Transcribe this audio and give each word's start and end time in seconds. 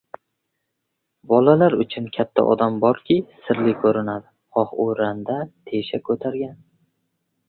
Bolalar 1.31 1.75
uchun 1.83 2.07
katta 2.15 2.45
odam 2.53 2.79
borki 2.85 3.17
sirli 3.47 3.73
koʻrinadi– 3.83 4.27
xoh 4.57 4.73
u 4.85 4.87
randa-tesha 5.01 6.01
koʻtargan. 6.11 6.57